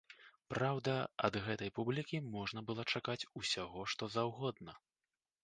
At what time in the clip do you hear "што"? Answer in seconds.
3.95-4.11